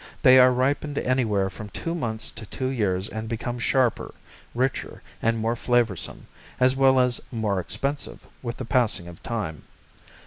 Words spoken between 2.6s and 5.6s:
years and become sharper, richer and more